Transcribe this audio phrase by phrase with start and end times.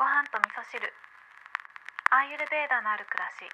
[0.00, 0.80] ご飯と味噌汁。
[2.10, 3.44] アーユルベーダのある暮らし。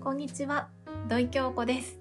[0.00, 0.68] こんにちは。
[1.08, 1.98] 土井京子です、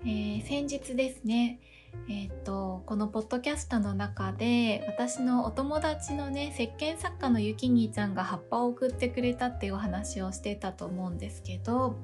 [0.00, 1.60] えー先日ですね。
[2.08, 11.98] えーっとこのポッドキャストの中で私のお友達のね石鹸作家のゆきにーちゃんが葉っぱを送ってくれたっていうお話をしてたと思うんですけど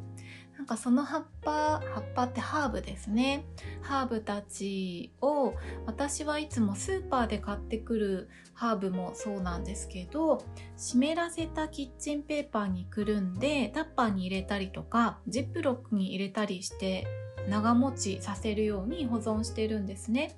[0.65, 3.45] なんかその葉っぱ葉っぱってハーブですね
[3.83, 5.53] ハーブたちを
[5.85, 10.43] 私はいつもスーパーで買ってくるハーブもそうなんですけど
[10.79, 17.07] 湿らせたキッチンペーパーにくるんでタッパーに入れたりとかジップロックに入れたりして
[17.51, 20.35] 長持ちさせるように保存してるんですね。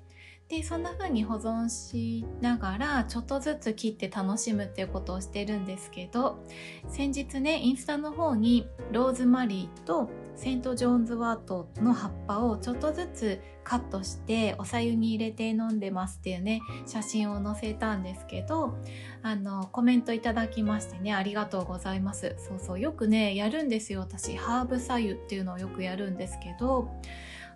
[0.49, 6.41] でそんな風に保存しながらちょっとずつ切って楽しむっていうことをしてるんですけど
[6.87, 18.77] 先日ねインスタの方にローズマリーとセント・ジョーンズワートの葉っぱをちょっとずつカットしてお茶湯に入れて飲んでますっていうね写真を載せたんですけど
[19.23, 22.35] あのコメントいただきましてねありがとうございます。
[22.37, 23.99] そうそうよくねやるんですよ。
[23.99, 26.89] 私ハーブ茶湯っていうのをよくやるんですけど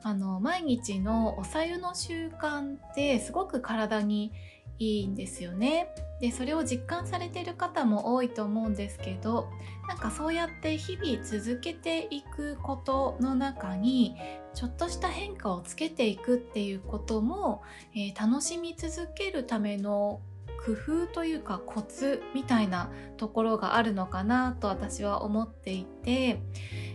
[0.03, 4.31] あの毎日のお茶湯の習慣ってすごく体に
[4.79, 5.89] いいんですよね。
[6.19, 9.49] でそれを実感されてる方も多いと思うんですけど
[9.87, 14.15] なんかそうやって日々続けていくことの中に
[14.53, 17.63] ちょっとした変化をつけていくっていうことも、
[17.95, 20.21] えー楽しみ続けるための
[20.65, 26.39] 工夫というかコツみたいなところがあるのかなと私は思っていて、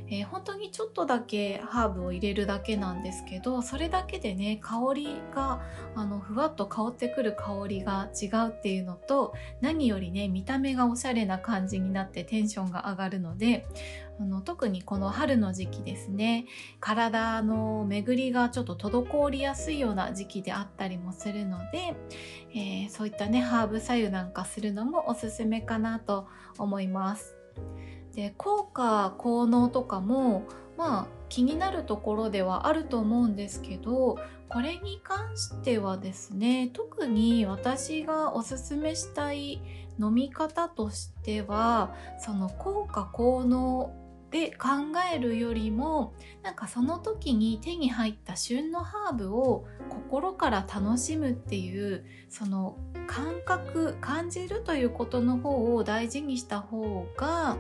[0.08, 5.62] えー本当にちょっとだけハーブを入れるだけなんですけどそれだけでね香りが
[5.94, 13.66] あのふわっと香ってくる香りが違うっていうのと何よりね見た目がおしゃれな感じになってテンションが上がるので
[14.18, 16.46] あの特にこの春の時期ですね
[16.80, 21.94] 体の巡りがちょっと滞りやすいような時期であったりもするので、
[22.54, 26.26] えーそういったねハーブ左右なんかするのもおすすめかなと
[26.58, 27.36] 思います。
[28.16, 34.18] で効果効能とかもまあ気になるところではあると思うんですけど
[34.48, 39.60] これに関してはですね特に私がおすすめしたい
[40.00, 43.92] 飲み方としてはその効果効能
[44.30, 44.68] で考
[45.12, 46.12] えるよりも
[46.42, 57.56] なんかその時に手に入った旬のハーブを心から楽しむっていうその感覚感じるということの方を大事にした方が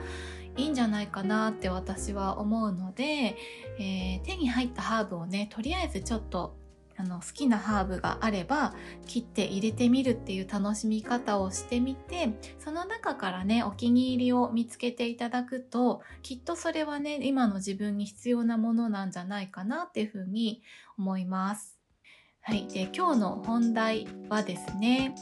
[0.56, 3.36] いいんじゃないかなって私は思うので、
[3.78, 6.56] えー手に入ったハーブをねとりあえずちょっと
[6.98, 8.74] あの好きなハーブがあれば
[9.06, 20.62] 切って入れてみるっていう楽しみ方をしてみてその中からねお気に入りを見つけていただくときっとそれはね今の自分に必要なものなんじゃないかなっていうふうに
[20.98, 21.76] 思います。
[22.40, 25.14] はい、で今日の本題はですね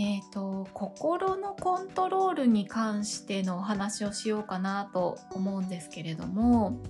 [0.00, 6.80] えー、と心のコントロールに関してのお話をしようかなと思うんですけれども、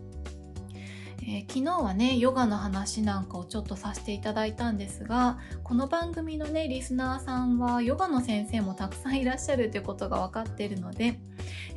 [1.22, 11.19] えー昨日はねヨガの話なんかをちょっとさせていただいたんですがこの番組のねリスナーさんはヨガの先生もたくさんいらっしゃるということが分かっているので、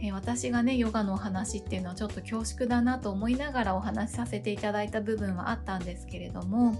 [0.01, 6.75] えー私がねヨガのお話っていうのはちょっと恐縮だなと思いながらお話しさせていただいた部分はあったんですけれども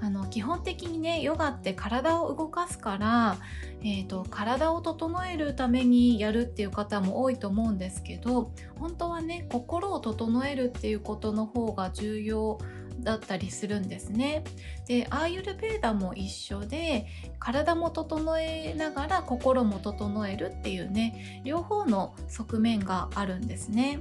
[0.00, 3.36] あの基本的にねヨガって体を動かすから、
[3.80, 12.58] えー、と体を整えるためにやるっていう方も多いと思うんですけど本当はね心を整えるっていうことの方が重要
[13.00, 14.44] だったりするんですね。
[14.86, 17.06] でアーユルベーダも一緒で
[17.38, 24.00] 体も整えながら心も整えるっていうね両方の側面があるんですね。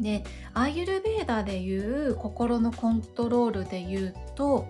[0.00, 0.24] で
[0.54, 4.66] アーユルベーダでいう心のコントロールでいうと、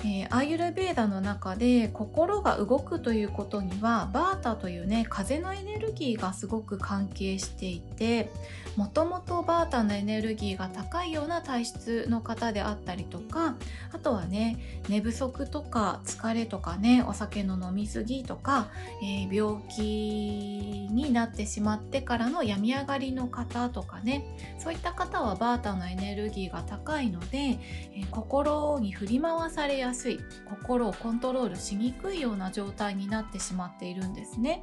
[0.00, 8.30] えーアーユルベーダの中で心が動くということにはバータというね風のエネルギーがすごく関係していて
[8.76, 13.54] もともとバータのエネルギーが高いような体質の方であったりとか
[13.92, 18.68] あとはね寝不足とか疲れとかねお酒の飲み過ぎとか、
[19.02, 24.26] えー病気なってしまってからの病み上がりの方とかね
[24.58, 27.58] そういった方はバータのエネルギーが高いので、
[27.94, 34.62] え心に振り回されやすい心をコントロールしにくいような状態になってしまっているんですね。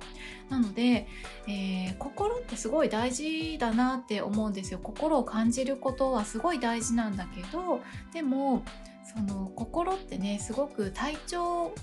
[0.50, 1.08] なので、
[1.48, 4.80] えー心ってすごい大事だなって思うんですよ。
[4.82, 7.82] 心を感じることはすごい大事なんだけど
[8.14, 8.64] でも
[9.04, 11.74] その心ってねすごく体調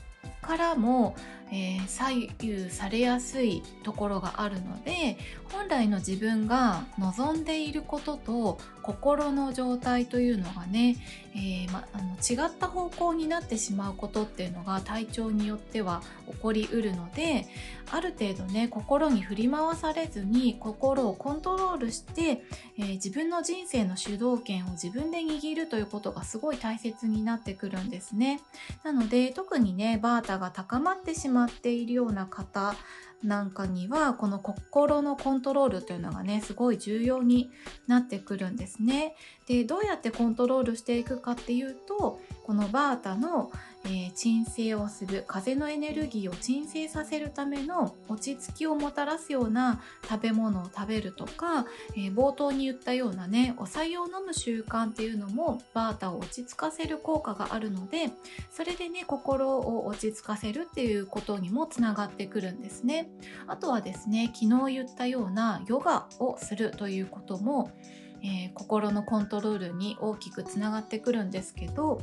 [0.40, 1.14] からも、
[1.50, 5.16] えー左右されやすいところがあるので
[5.52, 10.96] 本来の自分が望んでいることと心の状態というのがね、
[11.34, 17.46] えー、ま、あの違った方向になってしまうことっていうのが体調によっては起こりうるので
[17.90, 22.42] ある程度ね心に振り回されずに心をコントロールして、
[22.78, 28.40] えー、自分の人生の主導権を自分で握るということがすごい大切になってくるんですね。
[28.84, 32.74] なので特にねバータが高まってしままっているような方
[33.22, 37.50] なんかにはこの心のコントロールというのがねすごい重要に
[37.88, 39.16] なってくるんですね。
[39.46, 43.50] でどうやってコントロールしていくかっていうとこのバータの、
[43.88, 58.10] えー、鎮静をする風のエネルギーを鎮静させるための落ち着きをもたらすような食べ物を食べるとか、えー、冒頭に言ったようなねお酒を飲む習慣っていうのもバータを落ち着かせる効果があるので
[58.50, 63.08] それでね心を落ち着かせるっていうことにもつながってくるんですね。
[63.46, 67.70] あとはですね昨日言ったようなヨガをするということも
[68.22, 72.00] えー、心のコントロールに大きくつながってくるんですけど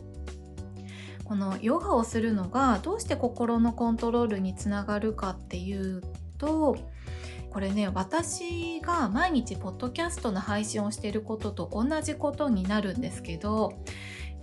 [1.25, 6.01] このヨガをするのがどうして心のコントロールにつながるかっていう
[6.37, 6.77] と
[7.49, 13.73] これね私が毎日ポッドキャストの配信をしていることと同じことになるんですけど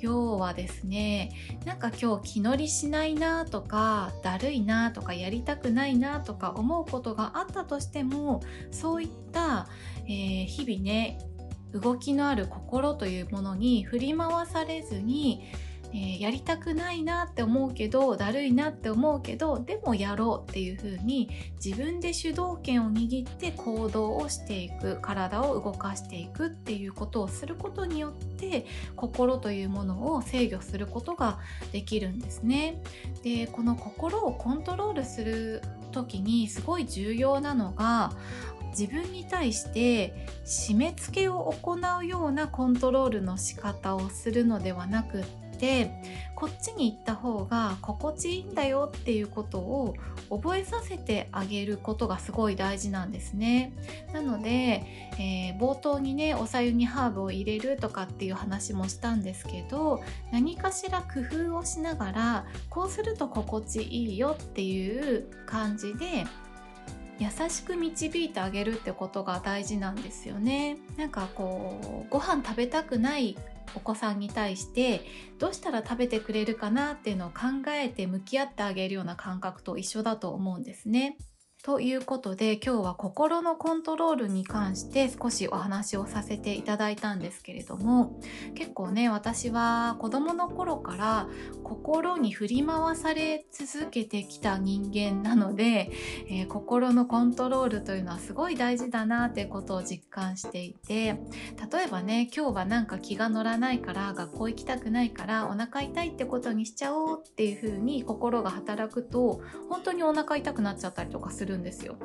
[0.01, 1.31] 要はですね
[1.65, 8.43] なんか今日気乗りしないなとかだるいなとかやりたくないなとか思うことがあったとしても
[8.73, 9.69] そういった、
[10.07, 11.19] えー、日々ね
[11.73, 15.41] 動きのある心というものに振り回されずに、
[15.95, 21.29] えー、やりたくないなって思うけどだるいなって思うけどでもやろうっていう風に
[21.63, 28.67] 自分で主導権を握って行動をしていく体を動かしていくっていうことをすることによって
[28.97, 31.39] 心というものを制御することが
[31.73, 32.83] できるんですね。
[33.23, 35.63] でこの心をコントロールする
[35.93, 38.13] 時にすごい重要なのが
[38.71, 45.25] 自分に対して締め付けを行うようなコントロールの仕方をするのではなくっ
[45.63, 45.93] て
[46.35, 49.95] こっちに行った方が心地いいんだよっていうことを
[50.29, 53.73] 覚えさせてあげることがすごい大事なんですね。
[54.13, 54.85] なので、
[55.21, 66.25] えー、冒頭にねおさゆにハーブを入れるとかっていう話もしたんですけど何かしら工夫をしながらこうすると心地いいよっていう感じで
[67.21, 73.37] 優しく導いてあげるってことが大事なんですよねなんかこうご飯食べたくない
[73.75, 75.03] お子さんに対して
[75.39, 81.17] どうしたら食べてくれるかなっていうのを考えて向き合ってあげるような感覚と一緒だと思うんですね。
[81.65, 88.19] ということで今日は心のコントロールに関して少しお話をさせていただいたんですけれども
[88.57, 91.29] 結構ね私は子供の頃から
[91.63, 95.93] 心に振り回され続けてきた人間なので、
[96.29, 101.21] えー、心のコントロールというのはすごい大事だなってことを実感していて
[101.73, 111.97] 例えばね今日はなんか気が乗らないから学校行きたくないからお腹痛いってことにしちゃおうっていう風に心が働くと本当にお腹痛くなっちゃったりとかするるんですよ。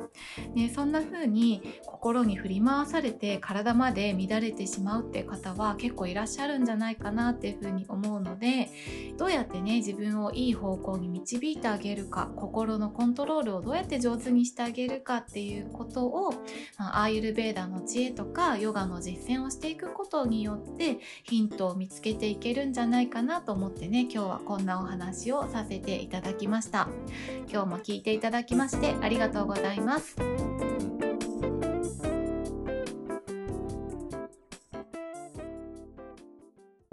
[0.54, 8.70] ね、そんな風に心に振り回されて体まで乱れてしまうって方は結構いらっしゃるんじゃないかなっていう風に思うので
[9.16, 16.32] どうやってね自分をいい方向に導いてあげるか心のコントロールをどうやって上手にしてあげるかっていうことを、
[16.78, 26.88] アーユルベーダの知恵とかヨガの実践をしていくことによってヒントを見つけていけるんじゃないかなと思ってね今日はこんなお話をさせていただきました
[27.50, 30.16] 今日も聞いていただきましてありがとうとうございます。